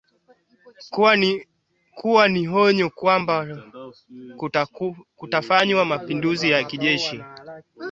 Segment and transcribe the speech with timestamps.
[2.01, 3.33] kuwa ni onyo kwamba
[5.19, 7.17] kutafanywa mapinduzi ya kijeshi